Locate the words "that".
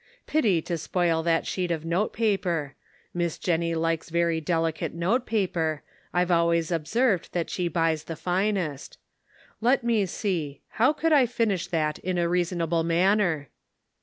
1.21-1.45, 7.33-7.51, 11.67-11.99